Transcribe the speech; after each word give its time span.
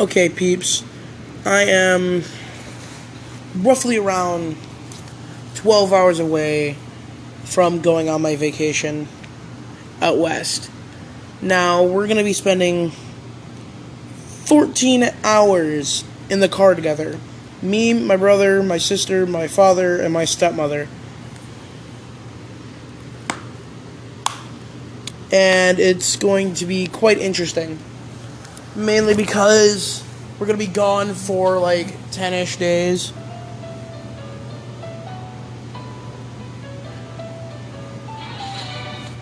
Okay, 0.00 0.28
peeps. 0.28 0.84
I 1.44 1.62
am 1.62 2.22
roughly 3.56 3.96
around 3.96 4.56
12 5.56 5.92
hours 5.92 6.20
away 6.20 6.76
from 7.42 7.80
going 7.80 8.08
on 8.08 8.22
my 8.22 8.36
vacation 8.36 9.08
out 10.00 10.16
west. 10.16 10.70
Now, 11.42 11.82
we're 11.82 12.06
going 12.06 12.18
to 12.18 12.22
be 12.22 12.32
spending 12.32 12.90
14 14.44 15.10
hours 15.24 16.04
in 16.30 16.38
the 16.38 16.48
car 16.48 16.76
together. 16.76 17.18
Me, 17.60 17.92
my 17.92 18.16
brother, 18.16 18.62
my 18.62 18.78
sister, 18.78 19.26
my 19.26 19.48
father, 19.48 20.00
and 20.00 20.14
my 20.14 20.24
stepmother. 20.24 20.86
And 25.32 25.80
it's 25.80 26.14
going 26.14 26.54
to 26.54 26.66
be 26.66 26.86
quite 26.86 27.18
interesting 27.18 27.80
mainly 28.74 29.14
because 29.14 30.02
we're 30.38 30.46
gonna 30.46 30.58
be 30.58 30.66
gone 30.66 31.14
for 31.14 31.58
like 31.58 31.94
10 32.12 32.32
ish 32.32 32.56
days. 32.56 33.12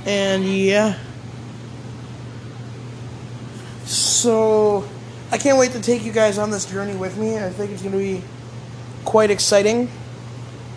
And 0.04 0.44
yeah. 0.44 0.98
So, 3.84 4.86
I 5.32 5.38
can't 5.38 5.58
wait 5.58 5.72
to 5.72 5.80
take 5.80 6.04
you 6.04 6.12
guys 6.12 6.38
on 6.38 6.50
this 6.50 6.64
journey 6.64 6.94
with 6.94 7.16
me. 7.16 7.38
I 7.38 7.50
think 7.50 7.72
it's 7.72 7.82
gonna 7.82 7.96
be 7.96 8.22
quite 9.04 9.30
exciting, 9.30 9.90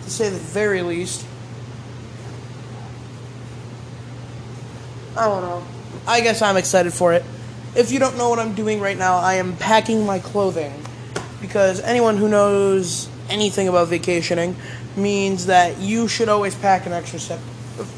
to 0.04 0.10
say 0.10 0.30
the 0.30 0.38
very 0.38 0.82
least. 0.82 1.24
I 5.16 5.26
don't 5.26 5.42
know. 5.42 5.64
I 6.06 6.20
guess 6.20 6.40
I'm 6.40 6.56
excited 6.56 6.94
for 6.94 7.12
it 7.12 7.24
if 7.74 7.92
you 7.92 7.98
don't 7.98 8.16
know 8.16 8.28
what 8.28 8.38
I'm 8.38 8.54
doing 8.54 8.80
right 8.80 8.98
now, 8.98 9.16
I 9.16 9.34
am 9.34 9.56
packing 9.56 10.04
my 10.04 10.18
clothing. 10.18 10.72
Because 11.40 11.80
anyone 11.80 12.16
who 12.16 12.28
knows 12.28 13.08
anything 13.28 13.68
about 13.68 13.88
vacationing 13.88 14.56
means 14.96 15.46
that 15.46 15.78
you 15.78 16.08
should 16.08 16.28
always 16.28 16.54
pack 16.54 16.86
an 16.86 16.92
extra 16.92 17.18
set, 17.18 17.38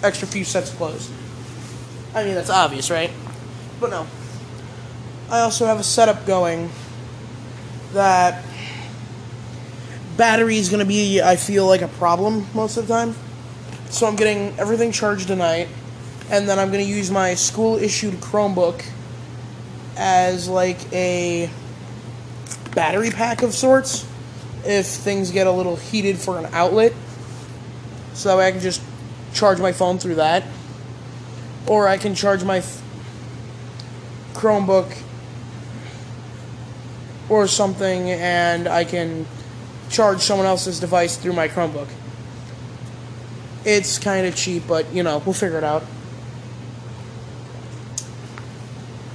extra 0.02 0.28
few 0.28 0.44
sets 0.44 0.70
of 0.70 0.76
clothes. 0.76 1.10
I 2.14 2.24
mean, 2.24 2.34
that's 2.34 2.50
obvious, 2.50 2.90
right? 2.90 3.10
But 3.80 3.90
no. 3.90 4.06
I 5.30 5.40
also 5.40 5.66
have 5.66 5.80
a 5.80 5.84
setup 5.84 6.26
going 6.26 6.70
that 7.94 8.44
battery 10.16 10.58
is 10.58 10.68
going 10.68 10.80
to 10.80 10.86
be, 10.86 11.22
I 11.22 11.36
feel, 11.36 11.66
like 11.66 11.80
a 11.80 11.88
problem 11.88 12.46
most 12.54 12.76
of 12.76 12.86
the 12.86 12.94
time. 12.94 13.14
So 13.90 14.06
I'm 14.06 14.16
getting 14.16 14.58
everything 14.58 14.92
charged 14.92 15.28
tonight, 15.28 15.68
and 16.30 16.48
then 16.48 16.58
I'm 16.58 16.70
going 16.70 16.84
to 16.84 16.90
use 16.90 17.10
my 17.10 17.34
school 17.34 17.76
issued 17.76 18.14
Chromebook 18.14 18.84
as 19.96 20.48
like 20.48 20.92
a 20.92 21.50
battery 22.74 23.10
pack 23.10 23.42
of 23.42 23.54
sorts 23.54 24.06
if 24.64 24.86
things 24.86 25.30
get 25.30 25.46
a 25.46 25.50
little 25.52 25.76
heated 25.76 26.18
for 26.18 26.38
an 26.38 26.46
outlet. 26.52 26.92
So 28.14 28.28
that 28.28 28.38
way 28.38 28.46
I 28.46 28.52
can 28.52 28.60
just 28.60 28.80
charge 29.34 29.58
my 29.58 29.72
phone 29.72 29.98
through 29.98 30.16
that. 30.16 30.44
Or 31.66 31.88
I 31.88 31.98
can 31.98 32.14
charge 32.14 32.44
my 32.44 32.58
f- 32.58 32.82
Chromebook 34.34 34.96
or 37.28 37.46
something 37.46 38.10
and 38.10 38.68
I 38.68 38.84
can 38.84 39.26
charge 39.88 40.20
someone 40.20 40.46
else's 40.46 40.80
device 40.80 41.16
through 41.16 41.32
my 41.34 41.48
Chromebook. 41.48 41.88
It's 43.64 43.98
kind 43.98 44.26
of 44.26 44.34
cheap, 44.34 44.64
but 44.66 44.92
you 44.92 45.02
know, 45.02 45.18
we'll 45.18 45.34
figure 45.34 45.58
it 45.58 45.64
out. 45.64 45.84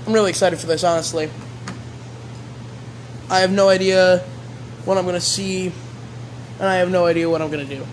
I'm 0.07 0.13
really 0.13 0.29
excited 0.29 0.57
for 0.57 0.67
this, 0.67 0.85
honestly. 0.85 1.29
I 3.29 3.39
have 3.39 3.51
no 3.51 3.67
idea 3.67 4.19
what 4.85 4.97
I'm 4.97 5.03
going 5.03 5.15
to 5.15 5.21
see, 5.21 5.73
and 6.59 6.63
I 6.67 6.75
have 6.75 6.89
no 6.89 7.05
idea 7.05 7.29
what 7.29 7.41
I'm 7.41 7.51
going 7.51 7.67
to 7.67 7.75
do. 7.75 7.85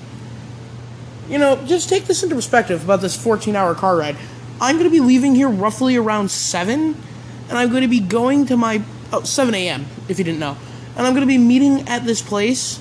You 1.28 1.38
know, 1.38 1.56
just 1.66 1.88
take 1.88 2.04
this 2.04 2.22
into 2.22 2.36
perspective 2.36 2.84
about 2.84 3.00
this 3.00 3.20
14 3.20 3.56
hour 3.56 3.74
car 3.74 3.96
ride. 3.96 4.16
I'm 4.60 4.76
going 4.76 4.88
to 4.88 4.92
be 4.92 5.00
leaving 5.00 5.34
here 5.34 5.48
roughly 5.48 5.96
around 5.96 6.30
7, 6.30 6.96
and 7.48 7.58
I'm 7.58 7.70
going 7.70 7.82
to 7.82 7.88
be 7.88 7.98
going 7.98 8.46
to 8.46 8.56
my. 8.56 8.82
Oh, 9.12 9.24
7 9.24 9.52
a.m., 9.52 9.86
if 10.08 10.16
you 10.16 10.24
didn't 10.24 10.38
know. 10.38 10.56
And 10.96 11.04
I'm 11.04 11.14
going 11.14 11.26
to 11.26 11.32
be 11.32 11.38
meeting 11.38 11.88
at 11.88 12.04
this 12.04 12.22
place 12.22 12.78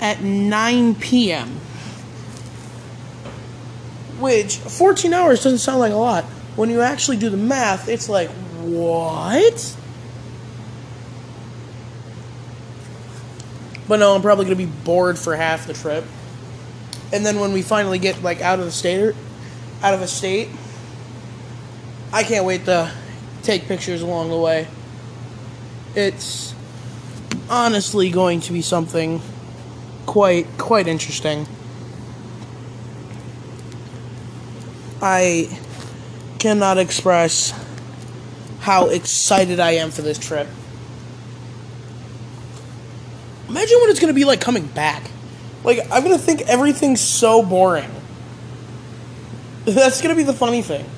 at 0.00 0.22
9 0.22 0.96
p.m. 0.96 1.50
Which, 4.18 4.56
14 4.56 5.14
hours 5.14 5.44
doesn't 5.44 5.58
sound 5.58 5.78
like 5.78 5.92
a 5.92 5.96
lot 5.96 6.24
when 6.58 6.70
you 6.70 6.80
actually 6.80 7.16
do 7.18 7.30
the 7.30 7.36
math, 7.36 7.88
it's 7.88 8.08
like, 8.08 8.28
what? 8.62 9.76
But 13.86 14.00
no, 14.00 14.16
I'm 14.16 14.22
probably 14.22 14.46
to 14.46 14.56
be 14.56 14.66
bored 14.66 15.16
for 15.16 15.36
half 15.36 15.68
the 15.68 15.72
trip. 15.72 16.04
And 17.12 17.24
then 17.24 17.38
when 17.38 17.52
we 17.52 17.62
finally 17.62 18.00
get 18.00 18.24
like 18.24 18.40
out 18.40 18.58
of 18.58 18.64
the 18.64 18.72
state 18.72 19.14
out 19.84 19.94
of 19.94 20.02
a 20.02 20.08
state, 20.08 20.48
I 22.12 22.24
can't 22.24 22.44
wait 22.44 22.64
to 22.64 22.92
take 23.44 23.66
pictures 23.66 24.02
along 24.02 24.30
the 24.30 24.36
way. 24.36 24.66
It's 25.94 26.56
honestly 27.48 28.10
going 28.10 28.40
to 28.40 28.52
be 28.52 28.62
something 28.62 29.22
quite 30.06 30.58
quite 30.58 30.88
interesting. 30.88 31.46
I 35.00 35.56
cannot 36.38 36.78
express 36.78 37.52
how 38.60 38.88
excited 38.88 39.60
I 39.60 39.72
am 39.72 39.90
for 39.90 40.02
this 40.02 40.18
trip. 40.18 40.46
Imagine 43.48 43.78
what 43.78 43.90
it's 43.90 44.00
going 44.00 44.12
to 44.12 44.14
be 44.14 44.24
like 44.24 44.40
coming 44.40 44.66
back. 44.66 45.10
Like, 45.64 45.80
I'm 45.90 46.04
going 46.04 46.16
to 46.16 46.22
think 46.22 46.42
everything's 46.42 47.00
so 47.00 47.42
boring. 47.42 47.90
That's 49.64 50.00
going 50.00 50.14
to 50.14 50.16
be 50.16 50.22
the 50.22 50.34
funny 50.34 50.62
thing. 50.62 50.88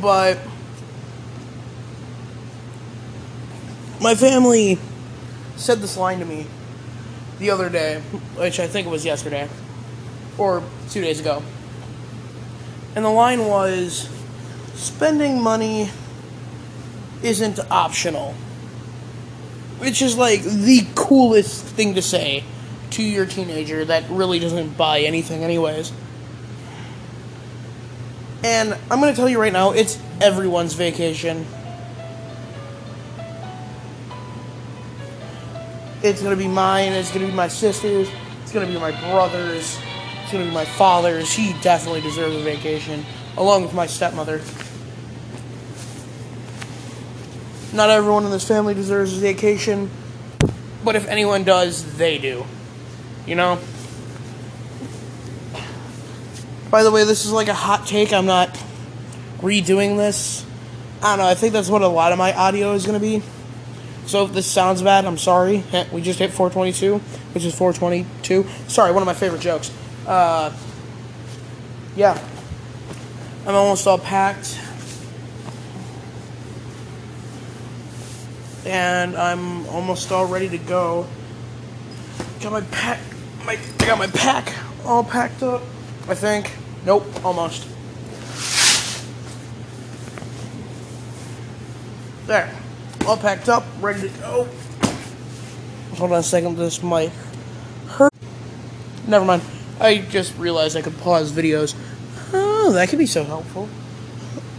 But 0.00 0.38
my 4.00 4.14
family 4.14 4.78
said 5.56 5.78
this 5.78 5.96
line 5.96 6.18
to 6.18 6.24
me 6.24 6.46
the 7.38 7.50
other 7.50 7.68
day, 7.68 8.00
which 8.36 8.58
I 8.60 8.66
think 8.66 8.86
it 8.86 8.90
was 8.90 9.04
yesterday 9.04 9.48
or 10.38 10.62
two 10.90 11.00
days 11.00 11.20
ago. 11.20 11.42
And 12.94 13.04
the 13.04 13.10
line 13.10 13.46
was 13.46 14.08
spending 14.74 15.40
money 15.40 15.90
isn't 17.22 17.58
optional. 17.70 18.34
Which 19.78 20.02
is 20.02 20.16
like 20.16 20.42
the 20.42 20.86
coolest 20.94 21.64
thing 21.64 21.94
to 21.94 22.02
say 22.02 22.44
to 22.90 23.02
your 23.02 23.26
teenager 23.26 23.84
that 23.84 24.08
really 24.10 24.38
doesn't 24.38 24.76
buy 24.76 25.00
anything, 25.00 25.42
anyways. 25.42 25.92
And 28.44 28.76
I'm 28.90 29.00
going 29.00 29.12
to 29.12 29.16
tell 29.16 29.28
you 29.28 29.40
right 29.40 29.52
now, 29.52 29.72
it's 29.72 29.98
everyone's 30.20 30.74
vacation. 30.74 31.46
It's 36.02 36.20
going 36.20 36.36
to 36.36 36.42
be 36.42 36.48
mine, 36.48 36.92
it's 36.92 37.10
going 37.10 37.24
to 37.24 37.30
be 37.30 37.36
my 37.36 37.46
sister's, 37.46 38.10
it's 38.42 38.52
going 38.52 38.66
to 38.66 38.72
be 38.72 38.78
my 38.78 38.90
brother's 39.10 39.78
to 40.32 40.50
my 40.50 40.64
father's. 40.64 41.32
He 41.32 41.54
definitely 41.60 42.00
deserves 42.00 42.36
a 42.36 42.40
vacation, 42.40 43.04
along 43.36 43.62
with 43.62 43.74
my 43.74 43.86
stepmother. 43.86 44.40
Not 47.72 47.90
everyone 47.90 48.24
in 48.24 48.30
this 48.30 48.46
family 48.46 48.74
deserves 48.74 49.16
a 49.16 49.20
vacation, 49.20 49.90
but 50.84 50.96
if 50.96 51.06
anyone 51.08 51.44
does, 51.44 51.96
they 51.96 52.18
do. 52.18 52.44
You 53.26 53.34
know? 53.34 53.58
By 56.70 56.82
the 56.82 56.90
way, 56.90 57.04
this 57.04 57.24
is 57.24 57.32
like 57.32 57.48
a 57.48 57.54
hot 57.54 57.86
take. 57.86 58.12
I'm 58.12 58.26
not 58.26 58.58
redoing 59.38 59.96
this. 59.96 60.44
I 61.02 61.16
don't 61.16 61.24
know. 61.24 61.30
I 61.30 61.34
think 61.34 61.52
that's 61.52 61.68
what 61.68 61.82
a 61.82 61.88
lot 61.88 62.12
of 62.12 62.18
my 62.18 62.32
audio 62.34 62.72
is 62.72 62.86
going 62.86 62.98
to 62.98 63.04
be. 63.04 63.22
So 64.06 64.24
if 64.24 64.32
this 64.32 64.46
sounds 64.46 64.82
bad, 64.82 65.04
I'm 65.04 65.18
sorry. 65.18 65.64
We 65.92 66.02
just 66.02 66.18
hit 66.18 66.30
422, 66.32 66.98
which 67.34 67.44
is 67.44 67.54
422. 67.54 68.46
Sorry, 68.68 68.92
one 68.92 69.02
of 69.02 69.06
my 69.06 69.14
favorite 69.14 69.40
jokes. 69.40 69.70
Uh, 70.06 70.52
yeah, 71.94 72.18
I'm 73.46 73.54
almost 73.54 73.86
all 73.86 73.98
packed. 73.98 74.58
And 78.64 79.16
I'm 79.16 79.66
almost 79.68 80.10
all 80.12 80.26
ready 80.26 80.48
to 80.48 80.58
go. 80.58 81.06
Got 82.40 82.52
my 82.52 82.60
pack, 82.62 83.00
my, 83.44 83.58
I 83.80 83.86
got 83.86 83.98
my 83.98 84.06
pack 84.08 84.52
all 84.84 85.04
packed 85.04 85.42
up, 85.42 85.62
I 86.08 86.14
think. 86.14 86.50
Nope, 86.84 87.04
almost. 87.24 87.68
There, 92.26 92.52
all 93.06 93.16
packed 93.16 93.48
up, 93.48 93.64
ready 93.80 94.08
to 94.08 94.18
go. 94.18 94.48
Hold 95.96 96.12
on 96.12 96.18
a 96.18 96.22
second, 96.22 96.56
this 96.56 96.82
might 96.82 97.12
hurt. 97.86 98.12
Never 99.06 99.24
mind. 99.24 99.42
I 99.82 99.98
just 99.98 100.38
realized 100.38 100.76
I 100.76 100.82
could 100.82 100.96
pause 100.98 101.32
videos. 101.32 101.74
Oh, 102.32 102.70
that 102.72 102.88
could 102.88 103.00
be 103.00 103.06
so 103.06 103.24
helpful. 103.24 103.68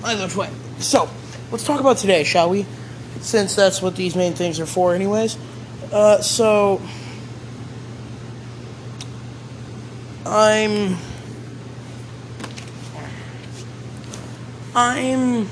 either 0.03 0.37
way. 0.37 0.49
So, 0.79 1.09
let's 1.49 1.63
talk 1.63 1.79
about 1.79 1.97
today, 1.97 2.25
shall 2.25 2.49
we? 2.49 2.65
Since 3.21 3.55
that's 3.55 3.81
what 3.81 3.95
these 3.95 4.17
main 4.17 4.33
things 4.33 4.59
are 4.59 4.65
for, 4.65 4.93
anyways. 4.93 5.37
Uh, 5.93 6.21
so, 6.21 6.81
I'm. 10.25 10.97
I'm. 14.75 15.47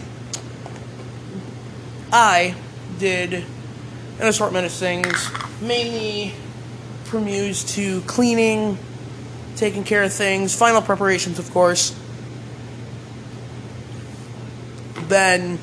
I 2.11 2.55
did 2.99 3.33
an 3.35 4.27
assortment 4.27 4.65
of 4.65 4.73
things, 4.73 5.31
mainly 5.61 6.33
from 7.05 7.25
to 7.27 8.01
cleaning, 8.01 8.77
taking 9.55 9.83
care 9.83 10.03
of 10.03 10.13
things, 10.13 10.55
final 10.55 10.81
preparations, 10.81 11.39
of 11.39 11.51
course. 11.51 11.95
Then, 15.07 15.59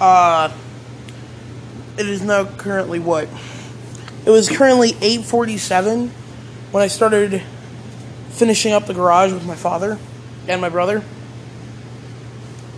uh, 0.00 0.52
it 1.96 2.08
is 2.08 2.22
now 2.22 2.44
currently 2.44 2.98
what? 2.98 3.28
It 4.24 4.30
was 4.30 4.48
currently 4.48 4.96
8:47 5.00 6.10
when 6.72 6.82
I 6.82 6.88
started 6.88 7.42
finishing 8.30 8.72
up 8.72 8.86
the 8.86 8.94
garage 8.94 9.32
with 9.32 9.46
my 9.46 9.54
father 9.54 9.98
and 10.48 10.60
my 10.60 10.68
brother. 10.68 11.02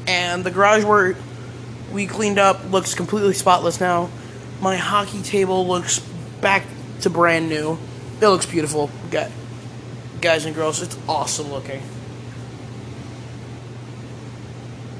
And 0.07 0.45
the 0.45 0.51
garage 0.51 0.85
where 0.85 1.17
we 1.93 2.07
cleaned 2.07 2.39
up 2.39 2.71
looks 2.71 2.95
completely 2.95 3.35
spotless 3.35 3.81
now. 3.81 4.11
My 4.61 4.77
hockey 4.77 5.23
table 5.23 5.67
looks 5.67 6.01
back 6.41 6.65
to 7.01 7.11
brand 7.11 7.49
new. 7.49 7.79
It 8.21 8.27
looks 8.27 8.47
beautiful. 8.47 8.91
Got 9.11 9.31
Guys 10.21 10.47
and 10.47 10.55
girls, 10.55 10.83
it's 10.83 10.99
awesome 11.09 11.53
looking. 11.53 11.81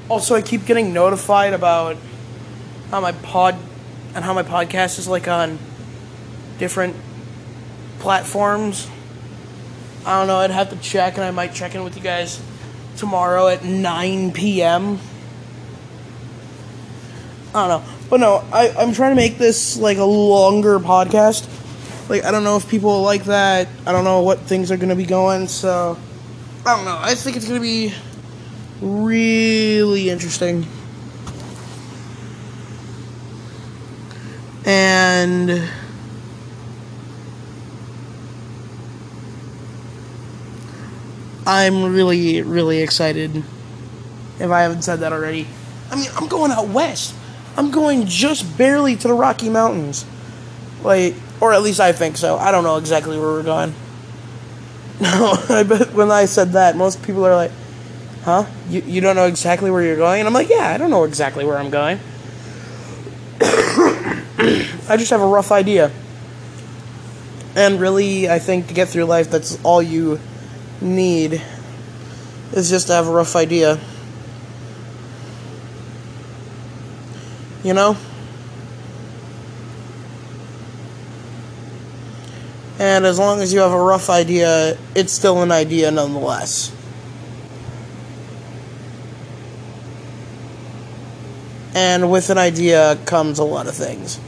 Also, 0.07 0.33
I 0.33 0.41
keep 0.41 0.65
getting 0.65 0.93
notified 0.93 1.53
about 1.53 1.97
how 2.89 3.01
my 3.01 3.11
pod 3.11 3.55
and 4.15 4.23
how 4.23 4.33
my 4.33 4.43
podcast 4.43 4.97
is 4.97 5.07
like 5.07 5.27
on 5.27 5.59
different 6.57 6.95
platforms. 7.99 8.89
I 10.05 10.19
don't 10.19 10.27
know, 10.27 10.37
I'd 10.37 10.51
have 10.51 10.69
to 10.69 10.77
check 10.77 11.15
and 11.15 11.23
I 11.23 11.31
might 11.31 11.53
check 11.53 11.75
in 11.75 11.83
with 11.83 11.97
you 11.97 12.01
guys 12.01 12.41
tomorrow 12.95 13.49
at 13.49 13.65
9 13.65 14.31
p.m. 14.31 14.99
I 17.53 17.67
don't 17.67 17.81
know. 17.81 17.93
But 18.09 18.19
no, 18.21 18.45
I, 18.53 18.69
I'm 18.69 18.93
trying 18.93 19.11
to 19.11 19.15
make 19.15 19.37
this 19.37 19.75
like 19.77 19.97
a 19.97 20.05
longer 20.05 20.79
podcast. 20.79 21.47
Like, 22.09 22.25
I 22.25 22.31
don't 22.31 22.43
know 22.43 22.57
if 22.57 22.67
people 22.67 23.03
like 23.03 23.25
that. 23.25 23.67
I 23.85 23.91
don't 23.91 24.03
know 24.03 24.21
what 24.21 24.39
things 24.39 24.71
are 24.71 24.77
to 24.89 24.95
be 24.95 25.05
going. 25.05 25.47
So, 25.47 25.97
I 26.65 26.75
don't 26.75 26.83
know. 26.83 26.97
I 26.99 27.13
think 27.13 27.37
it's 27.37 27.47
to 27.47 27.61
be 27.61 27.93
really 28.81 30.09
interesting. 30.09 30.65
And. 34.65 35.69
I'm 41.45 41.95
really, 41.95 42.43
really 42.43 42.83
excited. 42.83 43.43
If 44.39 44.51
I 44.51 44.61
haven't 44.61 44.83
said 44.83 44.99
that 44.99 45.11
already. 45.13 45.47
I 45.89 45.95
mean, 45.95 46.09
I'm 46.15 46.27
going 46.27 46.51
out 46.51 46.67
west. 46.67 47.15
I'm 47.57 47.71
going 47.71 48.05
just 48.05 48.55
barely 48.55 48.95
to 48.97 49.07
the 49.07 49.15
Rocky 49.15 49.49
Mountains. 49.49 50.05
Like, 50.83 51.15
or 51.41 51.53
at 51.53 51.61
least 51.61 51.79
I 51.79 51.91
think 51.91 52.17
so. 52.17 52.37
I 52.37 52.51
don't 52.51 52.63
know 52.63 52.77
exactly 52.77 53.17
where 53.17 53.29
we're 53.29 53.43
going. 53.43 53.73
No, 55.01 55.33
I 55.47 55.63
bet 55.63 55.93
when 55.93 56.11
I 56.11 56.25
said 56.25 56.51
that, 56.51 56.75
most 56.75 57.01
people 57.01 57.25
are 57.25 57.33
like, 57.33 57.51
huh? 58.25 58.45
You, 58.69 58.81
you 58.81 58.99
don't 58.99 59.15
know 59.15 59.27
exactly 59.27 59.71
where 59.71 59.81
you're 59.81 59.95
going? 59.95 60.19
And 60.19 60.27
I'm 60.27 60.33
like, 60.33 60.49
yeah, 60.49 60.67
I 60.67 60.77
don't 60.77 60.91
know 60.91 61.05
exactly 61.05 61.45
where 61.45 61.57
I'm 61.57 61.69
going. 61.69 61.99
I 63.41 64.97
just 64.97 65.11
have 65.11 65.21
a 65.21 65.25
rough 65.25 65.53
idea. 65.53 65.89
And 67.55 67.79
really, 67.79 68.29
I 68.29 68.39
think 68.39 68.67
to 68.67 68.73
get 68.73 68.89
through 68.89 69.05
life, 69.05 69.31
that's 69.31 69.57
all 69.63 69.81
you 69.81 70.19
need, 70.81 71.41
is 72.51 72.69
just 72.69 72.87
to 72.87 72.93
have 72.93 73.07
a 73.07 73.11
rough 73.11 73.37
idea. 73.37 73.79
You 77.63 77.73
know? 77.73 77.97
And 82.79 83.05
as 83.05 83.19
long 83.19 83.41
as 83.41 83.53
you 83.53 83.59
have 83.59 83.71
a 83.71 83.81
rough 83.81 84.09
idea, 84.09 84.77
it's 84.95 85.11
still 85.11 85.41
an 85.41 85.51
idea 85.51 85.91
nonetheless. 85.91 86.75
And 91.75 92.09
with 92.09 92.29
an 92.29 92.37
idea 92.37 92.97
comes 93.05 93.37
a 93.37 93.43
lot 93.43 93.67
of 93.67 93.75
things. 93.75 94.19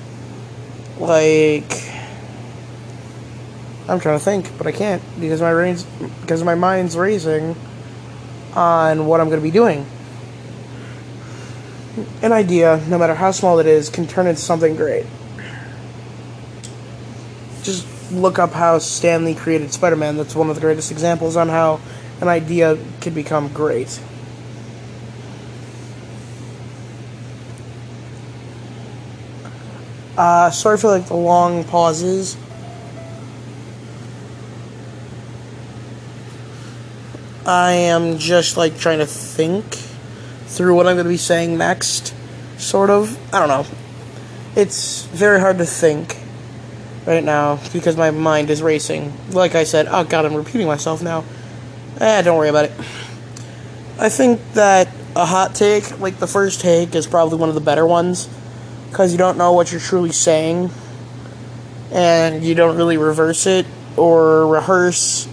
Like 0.99 1.71
I'm 3.87 3.99
trying 3.99 4.19
to 4.19 4.23
think, 4.23 4.55
but 4.57 4.67
I 4.67 4.71
can't 4.71 5.01
because 5.19 5.41
my 5.41 5.53
brain's 5.53 5.83
because 6.21 6.43
my 6.43 6.55
mind's 6.55 6.95
racing 6.95 7.55
on 8.53 9.07
what 9.07 9.21
I'm 9.21 9.29
going 9.29 9.39
to 9.39 9.43
be 9.43 9.51
doing 9.51 9.85
an 12.21 12.31
idea, 12.31 12.83
no 12.87 12.97
matter 12.97 13.15
how 13.15 13.31
small 13.31 13.59
it 13.59 13.67
is, 13.67 13.89
can 13.89 14.07
turn 14.07 14.27
into 14.27 14.41
something 14.41 14.75
great. 14.75 15.05
Just 17.63 17.85
look 18.11 18.39
up 18.39 18.51
how 18.51 18.79
Stan 18.79 19.25
Lee 19.25 19.35
created 19.35 19.73
Spider 19.73 19.95
Man. 19.95 20.17
That's 20.17 20.35
one 20.35 20.49
of 20.49 20.55
the 20.55 20.61
greatest 20.61 20.91
examples 20.91 21.35
on 21.35 21.49
how 21.49 21.79
an 22.19 22.27
idea 22.27 22.77
can 22.99 23.13
become 23.13 23.47
great. 23.53 23.99
Uh, 30.17 30.51
sorry 30.51 30.77
for 30.77 30.87
like 30.87 31.07
the 31.07 31.15
long 31.15 31.63
pauses. 31.63 32.37
I 37.45 37.71
am 37.71 38.19
just 38.19 38.55
like 38.55 38.77
trying 38.77 38.99
to 38.99 39.07
think 39.07 39.65
through 40.45 40.75
what 40.75 40.85
I'm 40.85 40.95
going 40.95 41.05
to 41.05 41.09
be 41.09 41.17
saying 41.17 41.57
next, 41.57 42.13
sort 42.57 42.91
of. 42.91 43.17
I 43.33 43.39
don't 43.39 43.47
know. 43.47 43.65
It's 44.55 45.05
very 45.05 45.39
hard 45.39 45.57
to 45.57 45.65
think 45.65 46.20
right 47.05 47.23
now 47.23 47.59
because 47.73 47.97
my 47.97 48.11
mind 48.11 48.49
is 48.49 48.61
racing. 48.61 49.13
Like 49.31 49.55
I 49.55 49.63
said, 49.63 49.87
oh 49.89 50.03
god, 50.03 50.25
I'm 50.25 50.35
repeating 50.35 50.67
myself 50.67 51.01
now. 51.01 51.23
Eh, 51.99 52.21
don't 52.21 52.37
worry 52.37 52.49
about 52.49 52.65
it. 52.65 52.71
I 53.99 54.09
think 54.09 54.41
that 54.53 54.87
a 55.15 55.25
hot 55.25 55.53
take, 55.53 55.99
like 55.99 56.17
the 56.17 56.27
first 56.27 56.61
take, 56.61 56.95
is 56.95 57.05
probably 57.05 57.37
one 57.37 57.49
of 57.49 57.55
the 57.55 57.61
better 57.61 57.85
ones 57.85 58.29
because 58.89 59.11
you 59.11 59.17
don't 59.17 59.37
know 59.37 59.53
what 59.53 59.71
you're 59.71 59.81
truly 59.81 60.11
saying 60.11 60.69
and 61.91 62.43
you 62.43 62.55
don't 62.55 62.77
really 62.77 62.97
reverse 62.97 63.45
it 63.45 63.65
or 63.97 64.47
rehearse 64.47 65.27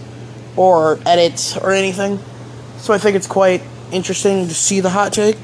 or 0.55 0.99
edit 1.05 1.57
or 1.61 1.71
anything. 1.71 2.19
So 2.77 2.93
I 2.93 2.97
think 2.97 3.15
it's 3.15 3.27
quite 3.27 3.61
interesting 3.91 4.47
to 4.47 4.53
see 4.53 4.79
the 4.79 4.89
hot 4.89 5.13
take. 5.13 5.37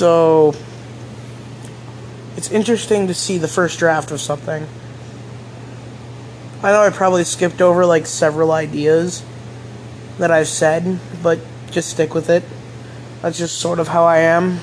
So 0.00 0.54
it's 2.34 2.50
interesting 2.50 3.08
to 3.08 3.12
see 3.12 3.36
the 3.36 3.46
first 3.46 3.78
draft 3.78 4.10
of 4.10 4.18
something. 4.18 4.66
I 6.62 6.72
know 6.72 6.80
I 6.80 6.88
probably 6.88 7.24
skipped 7.24 7.60
over 7.60 7.84
like 7.84 8.06
several 8.06 8.50
ideas 8.50 9.22
that 10.16 10.30
I've 10.30 10.48
said, 10.48 10.98
but 11.22 11.38
just 11.70 11.90
stick 11.90 12.14
with 12.14 12.30
it. 12.30 12.44
That's 13.20 13.36
just 13.36 13.58
sort 13.58 13.78
of 13.78 13.88
how 13.88 14.04
I 14.04 14.20
am. 14.20 14.60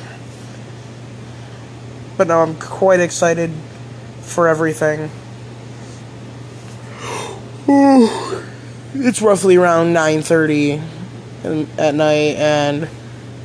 But 2.17 2.29
no, 2.29 2.41
I'm 2.41 2.57
quite 2.57 2.99
excited 2.99 3.51
for 4.21 4.47
everything. 4.47 5.11
it's 8.95 9.21
roughly 9.21 9.55
around 9.55 9.93
9:30 9.93 10.81
at 11.77 11.93
night 11.93 12.37
and 12.37 12.89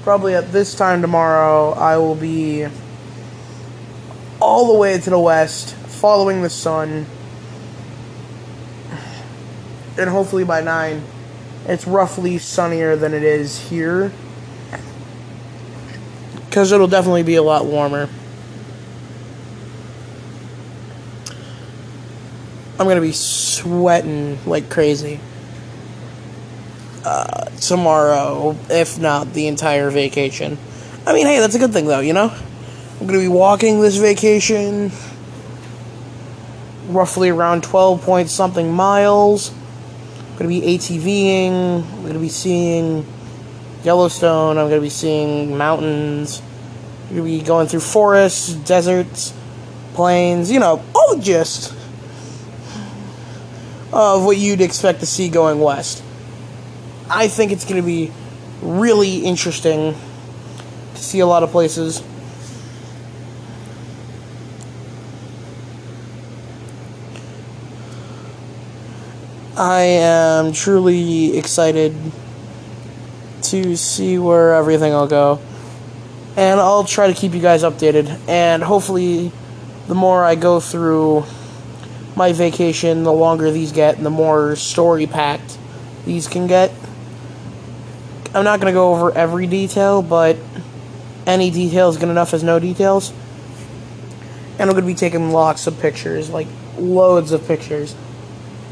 probably 0.02 0.34
at 0.34 0.50
this 0.50 0.74
time 0.74 1.00
tomorrow 1.00 1.72
I 1.72 1.96
will 1.96 2.16
be 2.16 2.66
all 4.40 4.72
the 4.72 4.78
way 4.78 4.98
to 4.98 5.10
the 5.10 5.18
west 5.18 5.74
following 5.74 6.42
the 6.42 6.50
sun. 6.50 7.06
And 9.96 10.10
hopefully 10.10 10.44
by 10.44 10.60
9 10.60 11.02
it's 11.66 11.86
roughly 11.86 12.38
sunnier 12.38 12.96
than 12.96 13.14
it 13.14 13.22
is 13.22 13.68
here. 13.68 14.10
Cuz 16.50 16.72
it'll 16.72 16.88
definitely 16.88 17.22
be 17.22 17.36
a 17.36 17.42
lot 17.42 17.66
warmer. 17.66 18.08
I'm 22.78 22.88
gonna 22.88 23.00
be 23.00 23.12
sweating 23.12 24.38
like 24.44 24.68
crazy 24.68 25.20
uh, 27.04 27.46
tomorrow, 27.60 28.56
if 28.70 28.98
not 28.98 29.32
the 29.32 29.46
entire 29.46 29.90
vacation. 29.90 30.58
I 31.06 31.12
mean, 31.12 31.26
hey, 31.26 31.40
that's 31.40 31.54
a 31.54 31.58
good 31.58 31.72
thing 31.72 31.86
though, 31.86 32.00
you 32.00 32.12
know. 32.12 32.32
I'm 33.00 33.06
gonna 33.06 33.18
be 33.18 33.28
walking 33.28 33.80
this 33.80 33.96
vacation, 33.96 34.92
roughly 36.88 37.30
around 37.30 37.64
12 37.64 38.02
point 38.02 38.30
something 38.30 38.72
miles. 38.72 39.52
I'm 40.32 40.38
going 40.38 40.62
to 40.62 40.66
be 40.66 40.78
ATVing. 40.78 41.82
I'm 41.82 42.00
going 42.00 42.14
to 42.14 42.18
be 42.18 42.30
seeing 42.30 43.06
Yellowstone. 43.84 44.56
I'm 44.56 44.68
going 44.70 44.80
to 44.80 44.84
be 44.84 44.88
seeing 44.88 45.58
mountains. 45.58 46.40
I'm 47.10 47.16
going 47.16 47.30
to 47.30 47.38
be 47.38 47.46
going 47.46 47.68
through 47.68 47.80
forests, 47.80 48.54
deserts, 48.54 49.34
plains, 49.92 50.50
you 50.50 50.58
know, 50.58 50.82
all 50.94 51.16
the 51.16 51.22
gist 51.22 51.74
of 53.92 54.24
what 54.24 54.38
you'd 54.38 54.62
expect 54.62 55.00
to 55.00 55.06
see 55.06 55.28
going 55.28 55.60
west. 55.60 56.02
I 57.14 57.28
think 57.28 57.52
it's 57.52 57.66
going 57.66 57.76
to 57.76 57.86
be 57.86 58.10
really 58.62 59.18
interesting 59.18 59.94
to 60.94 61.02
see 61.02 61.20
a 61.20 61.26
lot 61.26 61.42
of 61.42 61.50
places. 61.50 62.02
I 69.58 69.82
am 69.82 70.54
truly 70.54 71.36
excited 71.36 71.94
to 73.42 73.76
see 73.76 74.18
where 74.18 74.54
everything 74.54 74.92
will 74.92 75.06
go. 75.06 75.38
And 76.38 76.58
I'll 76.58 76.84
try 76.84 77.08
to 77.08 77.14
keep 77.14 77.34
you 77.34 77.42
guys 77.42 77.62
updated. 77.62 78.18
And 78.26 78.62
hopefully, 78.62 79.32
the 79.86 79.94
more 79.94 80.24
I 80.24 80.34
go 80.34 80.60
through 80.60 81.26
my 82.16 82.32
vacation, 82.32 83.02
the 83.02 83.12
longer 83.12 83.50
these 83.50 83.70
get, 83.70 83.98
and 83.98 84.06
the 84.06 84.10
more 84.10 84.56
story 84.56 85.06
packed 85.06 85.58
these 86.06 86.26
can 86.26 86.46
get. 86.46 86.72
I'm 88.34 88.44
not 88.44 88.60
going 88.60 88.72
to 88.72 88.76
go 88.76 88.92
over 88.94 89.12
every 89.12 89.46
detail, 89.46 90.00
but 90.00 90.38
any 91.26 91.50
detail 91.50 91.90
is 91.90 91.98
good 91.98 92.08
enough 92.08 92.32
as 92.32 92.42
no 92.42 92.58
details. 92.58 93.12
And 94.58 94.62
I'm 94.62 94.70
going 94.70 94.82
to 94.82 94.86
be 94.86 94.94
taking 94.94 95.32
lots 95.32 95.66
of 95.66 95.78
pictures, 95.80 96.30
like 96.30 96.46
loads 96.78 97.32
of 97.32 97.46
pictures, 97.46 97.94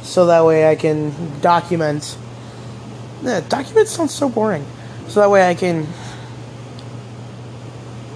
so 0.03 0.27
that 0.27 0.45
way 0.45 0.69
I 0.69 0.77
can 0.77 1.13
document. 1.41 2.17
Yeah, 3.23 3.41
document 3.41 3.89
sounds 3.89 4.15
so 4.15 4.29
boring. 4.29 4.65
So 5.09 5.21
that 5.21 5.31
way 5.31 5.49
I 5.49 5.55
can 5.55 5.87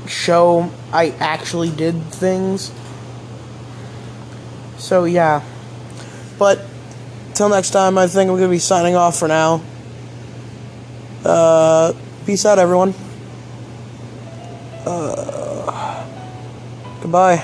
show 0.07 0.71
I 0.93 1.11
actually 1.19 1.71
did 1.71 2.03
things. 2.05 2.73
So 4.79 5.05
yeah. 5.05 5.43
But 6.39 6.65
till 7.35 7.49
next 7.49 7.71
time, 7.71 7.99
I 7.99 8.07
think 8.07 8.31
I'm 8.31 8.37
going 8.37 8.49
to 8.49 8.55
be 8.55 8.59
signing 8.59 8.97
off 8.97 9.19
for 9.19 9.29
now. 9.29 9.63
Uh, 11.25 11.93
peace 12.26 12.45
out, 12.45 12.59
everyone. 12.59 12.95
Uh, 14.85 16.07
goodbye. 17.00 17.43